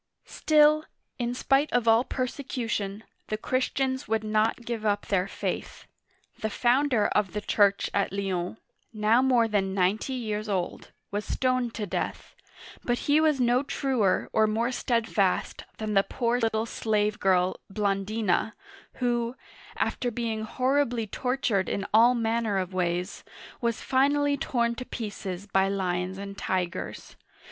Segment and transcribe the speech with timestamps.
[0.25, 0.85] Still,
[1.19, 5.85] in spite of all persecution, the Christians would not give up their faith.
[6.39, 8.57] The founder of the church at Lyons,
[8.91, 12.33] now more than ninety years old, was stoned to death;
[12.83, 18.53] but he was no truer or more steadfast than the poor little slave girl Blandi'na,
[18.93, 19.35] who,
[19.77, 23.23] after being horribly tortured in all man ner of ways,
[23.61, 27.15] was finally torn to pieces by lions and tigers.